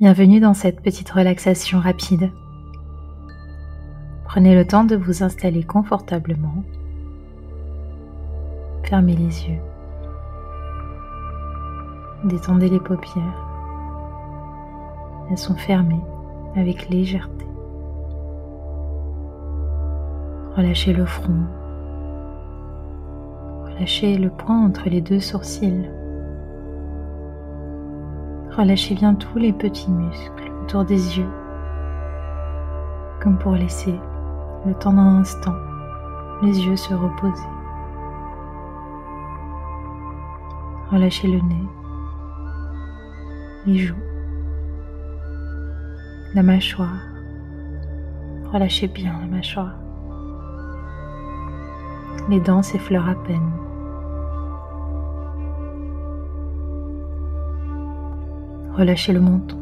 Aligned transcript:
Bienvenue 0.00 0.40
dans 0.40 0.54
cette 0.54 0.80
petite 0.80 1.10
relaxation 1.10 1.78
rapide. 1.78 2.30
Prenez 4.24 4.54
le 4.54 4.66
temps 4.66 4.84
de 4.84 4.96
vous 4.96 5.22
installer 5.22 5.62
confortablement. 5.62 6.64
Fermez 8.82 9.14
les 9.14 9.46
yeux. 9.46 9.58
Détendez 12.24 12.70
les 12.70 12.80
paupières. 12.80 13.46
Elles 15.30 15.36
sont 15.36 15.56
fermées 15.56 16.00
avec 16.56 16.88
légèreté. 16.88 17.44
Relâchez 20.56 20.94
le 20.94 21.04
front. 21.04 21.44
Relâchez 23.66 24.16
le 24.16 24.30
point 24.30 24.64
entre 24.64 24.88
les 24.88 25.02
deux 25.02 25.20
sourcils. 25.20 25.90
Relâchez 28.56 28.94
bien 28.94 29.14
tous 29.14 29.38
les 29.38 29.52
petits 29.52 29.90
muscles 29.90 30.52
autour 30.62 30.84
des 30.84 31.18
yeux, 31.18 31.30
comme 33.22 33.38
pour 33.38 33.52
laisser 33.52 33.94
le 34.66 34.74
temps 34.74 34.92
d'un 34.92 35.18
instant 35.20 35.54
les 36.42 36.58
yeux 36.58 36.76
se 36.76 36.94
reposer. 36.94 37.48
Relâchez 40.90 41.28
le 41.28 41.40
nez, 41.40 41.64
les 43.66 43.78
joues, 43.78 43.94
la 46.34 46.42
mâchoire. 46.42 47.06
Relâchez 48.52 48.88
bien 48.88 49.16
la 49.20 49.26
mâchoire. 49.26 49.74
Les 52.28 52.40
dents 52.40 52.62
s'effleurent 52.62 53.08
à 53.08 53.14
peine. 53.14 53.50
Relâchez 58.74 59.12
le 59.12 59.20
menton. 59.20 59.58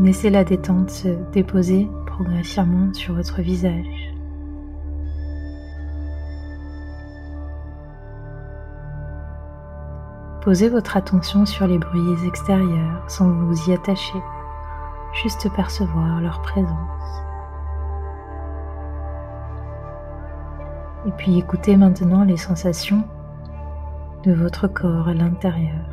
Laissez 0.00 0.30
la 0.30 0.44
détente 0.44 0.90
se 0.90 1.08
déposer 1.32 1.88
progressivement 2.06 2.94
sur 2.94 3.14
votre 3.14 3.42
visage. 3.42 4.14
Posez 10.42 10.70
votre 10.70 10.96
attention 10.96 11.44
sur 11.44 11.66
les 11.66 11.78
bruits 11.78 12.26
extérieurs 12.26 13.04
sans 13.06 13.28
vous 13.28 13.68
y 13.68 13.74
attacher, 13.74 14.18
juste 15.12 15.52
percevoir 15.54 16.22
leur 16.22 16.40
présence. 16.40 17.22
Et 21.06 21.10
puis 21.12 21.38
écoutez 21.38 21.76
maintenant 21.76 22.24
les 22.24 22.36
sensations 22.36 23.04
de 24.24 24.32
votre 24.32 24.66
corps 24.66 25.08
à 25.08 25.14
l'intérieur. 25.14 25.86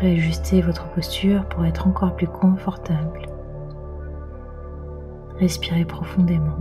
Réajustez 0.00 0.60
votre 0.60 0.88
posture 0.90 1.44
pour 1.46 1.64
être 1.64 1.86
encore 1.86 2.14
plus 2.14 2.26
confortable. 2.26 3.26
Respirez 5.38 5.84
profondément. 5.84 6.58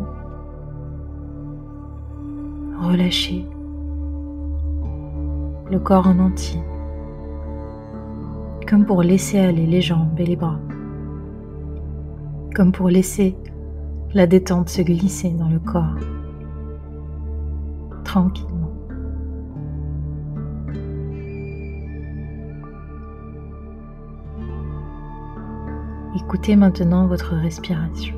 Relâchez 2.81 3.47
le 5.71 5.79
corps 5.79 6.07
en 6.07 6.19
entier, 6.19 6.61
comme 8.67 8.85
pour 8.85 9.01
laisser 9.01 9.39
aller 9.39 9.65
les 9.65 9.81
jambes 9.81 10.19
et 10.19 10.25
les 10.25 10.35
bras, 10.35 10.59
comme 12.55 12.71
pour 12.71 12.89
laisser 12.89 13.35
la 14.13 14.27
détente 14.27 14.69
se 14.69 14.81
glisser 14.81 15.31
dans 15.31 15.49
le 15.49 15.59
corps 15.59 16.12
tranquillement. 18.13 18.71
Écoutez 26.15 26.55
maintenant 26.55 27.07
votre 27.07 27.33
respiration 27.33 28.15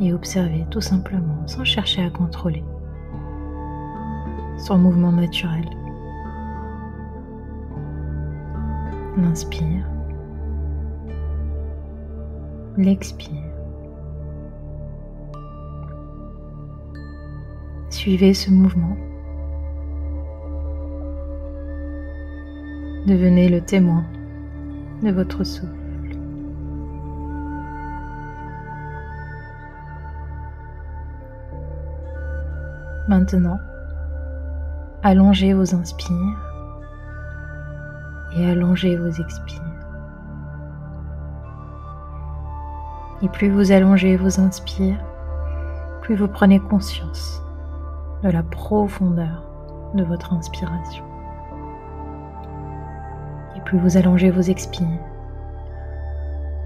et 0.00 0.12
observez 0.12 0.66
tout 0.72 0.80
simplement 0.80 1.46
sans 1.46 1.62
chercher 1.62 2.02
à 2.02 2.10
contrôler 2.10 2.64
son 4.58 4.76
mouvement 4.76 5.12
naturel. 5.12 5.64
L'inspire, 9.16 9.86
l'expire. 12.76 13.45
Suivez 18.06 18.34
ce 18.34 18.52
mouvement. 18.52 18.96
Devenez 23.04 23.48
le 23.48 23.60
témoin 23.60 24.04
de 25.02 25.10
votre 25.10 25.42
souffle. 25.42 25.74
Maintenant, 33.08 33.58
allongez 35.02 35.52
vos 35.52 35.74
inspires 35.74 36.38
et 38.36 38.48
allongez 38.48 38.96
vos 38.96 39.10
expires. 39.10 39.62
Et 43.22 43.28
plus 43.30 43.50
vous 43.50 43.72
allongez 43.72 44.16
vos 44.16 44.38
inspires, 44.38 45.04
plus 46.02 46.14
vous 46.14 46.28
prenez 46.28 46.60
conscience 46.60 47.42
de 48.26 48.30
la 48.32 48.42
profondeur 48.42 49.44
de 49.94 50.02
votre 50.02 50.34
inspiration. 50.34 51.04
Et 53.54 53.60
plus 53.60 53.78
vous 53.78 53.96
allongez 53.96 54.30
vos 54.30 54.40
expires, 54.40 55.04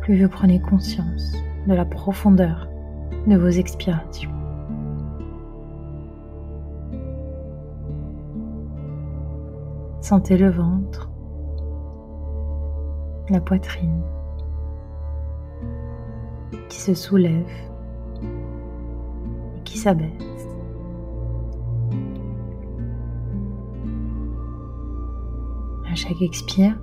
plus 0.01 0.23
vous 0.23 0.29
prenez 0.31 0.59
conscience 0.59 1.35
de 1.67 1.75
la 1.75 1.85
profondeur 1.85 2.67
de 3.27 3.37
vos 3.37 3.49
expirations. 3.49 4.31
Sentez 10.01 10.39
le 10.39 10.51
ventre, 10.51 11.11
la 13.29 13.41
poitrine 13.43 14.01
qui 16.71 16.81
se 16.81 16.95
soulève 16.95 17.53
et 19.59 19.61
qui 19.65 19.77
s'abaisse. 19.77 20.30
À 25.91 25.97
chaque 25.97 26.23
expire, 26.23 26.79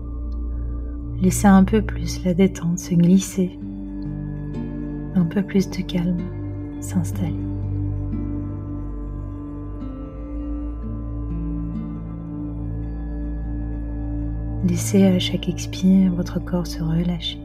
laissez 1.22 1.48
un 1.48 1.64
peu 1.64 1.82
plus 1.82 2.22
la 2.26 2.34
détente 2.34 2.78
se 2.78 2.94
glisser, 2.94 3.58
un 5.16 5.24
peu 5.24 5.42
plus 5.42 5.70
de 5.70 5.82
calme 5.82 6.18
s'installer. 6.82 7.34
Laissez 14.66 15.06
à 15.06 15.20
chaque 15.20 15.48
expire 15.48 16.14
votre 16.14 16.44
corps 16.44 16.68
se 16.68 16.84
relâcher, 16.84 17.40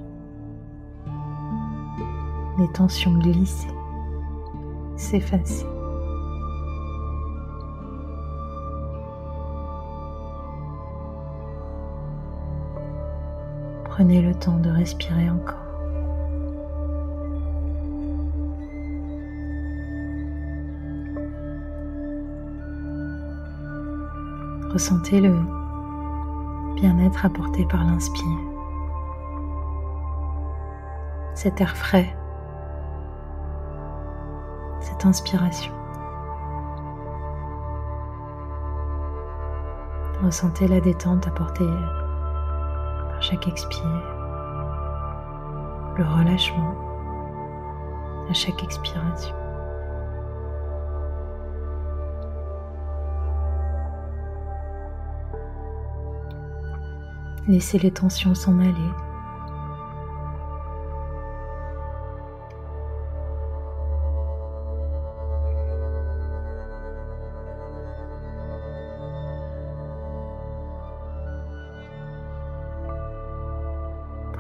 les 2.59 2.73
tensions 2.73 3.17
glisser, 3.19 3.69
s'effacer. 4.97 5.72
Prenez 13.95 14.23
le 14.23 14.35
temps 14.35 14.57
de 14.57 14.71
respirer 14.71 15.29
encore. 15.29 15.55
Ressentez 24.73 25.21
le 25.21 25.35
bien-être 26.77 27.27
apporté 27.27 27.67
par 27.67 27.85
l'inspire. 27.85 28.25
Cet 31.35 31.61
air 31.61 31.77
frais, 31.77 32.17
cette 34.81 35.05
inspiration. 35.05 35.75
Ressentez 40.25 40.67
la 40.67 40.81
détente 40.81 41.27
apportée 41.27 41.69
chaque 43.23 43.47
expire, 43.47 44.03
le 45.97 46.05
relâchement 46.05 46.75
à 48.29 48.33
chaque 48.33 48.63
expiration. 48.65 49.35
Laissez 57.47 57.79
les 57.79 57.93
tensions 57.93 58.35
s'en 58.35 58.59
aller. 58.59 58.73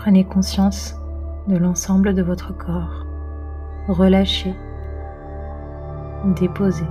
Prenez 0.02 0.24
conscience 0.24 0.96
de 1.46 1.56
l'ensemble 1.56 2.12
de 2.12 2.22
votre 2.22 2.52
corps. 2.52 3.06
Relâchez, 3.86 4.52
déposez. 6.24 6.84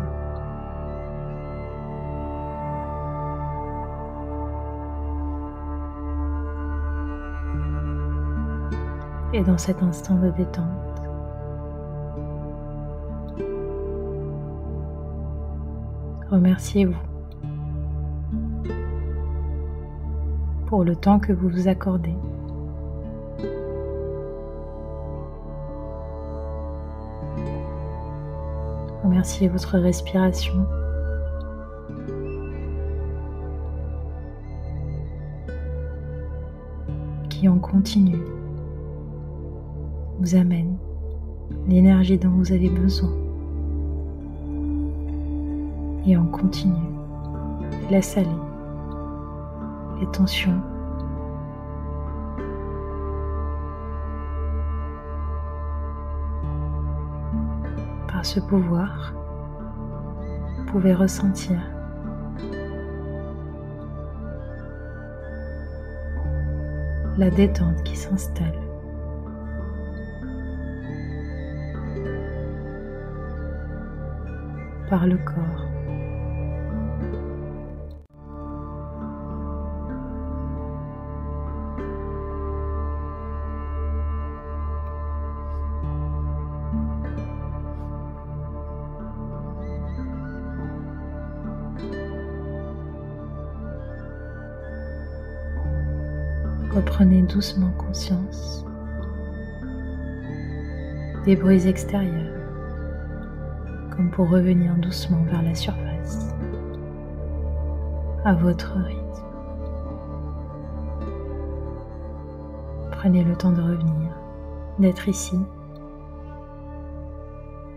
Et 9.34 9.42
dans 9.44 9.58
cet 9.58 9.84
instant 9.84 10.16
de 10.16 10.30
détente, 10.30 10.66
remerciez-vous 16.30 16.96
pour 20.68 20.86
le 20.86 20.96
temps 20.96 21.20
que 21.20 21.34
vous 21.34 21.50
vous 21.50 21.68
accordez. 21.68 22.16
Remerciez 29.12 29.50
votre 29.50 29.78
respiration. 29.78 30.66
qui 37.28 37.50
en 37.50 37.60
continue 37.60 38.24
vous 40.20 40.36
amène 40.36 40.78
l'énergie 41.68 42.18
dont 42.18 42.30
vous 42.30 42.54
avez 42.54 42.70
besoin. 42.70 43.12
Et 46.06 46.16
en 46.16 46.28
continu, 46.28 46.80
laisse 47.90 48.18
aller 48.18 48.30
les 50.00 50.08
tensions. 50.12 50.62
Ce 58.24 58.40
pouvoir, 58.40 59.14
vous 60.58 60.66
pouvez 60.66 60.94
ressentir 60.94 61.58
la 67.18 67.30
détente 67.30 67.84
qui 67.84 67.96
s'installe. 67.96 68.62
par 74.92 75.08
le 75.08 75.16
corps. 75.20 75.71
Reprenez 96.74 97.24
doucement 97.24 97.72
conscience 97.72 98.66
des 101.26 101.36
bruits 101.36 101.68
extérieurs, 101.68 102.34
comme 103.94 104.10
pour 104.10 104.30
revenir 104.30 104.74
doucement 104.76 105.22
vers 105.24 105.42
la 105.42 105.54
surface, 105.54 106.34
à 108.24 108.34
votre 108.36 108.72
rythme. 108.78 109.02
Prenez 112.92 113.26
le 113.26 113.36
temps 113.36 113.52
de 113.52 113.62
revenir, 113.62 114.16
d'être 114.80 115.10
ici, 115.10 115.40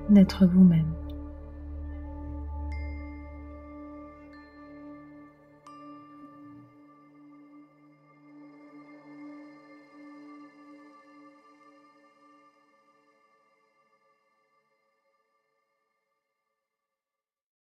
d'être 0.08 0.46
vous-même. 0.46 0.86